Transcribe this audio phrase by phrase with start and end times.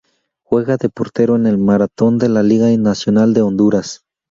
[0.41, 4.03] Juega de portero en el Marathón de la Liga Nacional de Honduras.